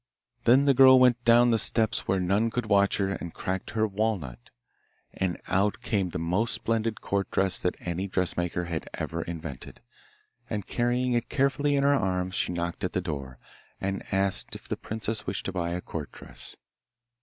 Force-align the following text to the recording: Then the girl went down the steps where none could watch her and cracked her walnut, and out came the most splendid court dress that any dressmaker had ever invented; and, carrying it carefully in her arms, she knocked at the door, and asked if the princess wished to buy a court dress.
Then 0.45 0.65
the 0.65 0.73
girl 0.73 0.99
went 0.99 1.23
down 1.25 1.51
the 1.51 1.59
steps 1.59 2.07
where 2.07 2.19
none 2.19 2.49
could 2.49 2.65
watch 2.65 2.97
her 2.97 3.11
and 3.11 3.35
cracked 3.35 3.69
her 3.77 3.85
walnut, 3.85 4.49
and 5.13 5.39
out 5.47 5.81
came 5.83 6.09
the 6.09 6.17
most 6.17 6.55
splendid 6.55 7.01
court 7.01 7.29
dress 7.29 7.59
that 7.59 7.75
any 7.79 8.07
dressmaker 8.07 8.65
had 8.65 8.87
ever 8.95 9.21
invented; 9.21 9.79
and, 10.49 10.65
carrying 10.65 11.13
it 11.13 11.29
carefully 11.29 11.75
in 11.75 11.83
her 11.83 11.93
arms, 11.93 12.33
she 12.33 12.51
knocked 12.51 12.83
at 12.83 12.93
the 12.93 12.99
door, 13.01 13.37
and 13.79 14.03
asked 14.11 14.55
if 14.55 14.67
the 14.67 14.75
princess 14.75 15.27
wished 15.27 15.45
to 15.45 15.51
buy 15.53 15.69
a 15.69 15.81
court 15.81 16.11
dress. 16.11 16.57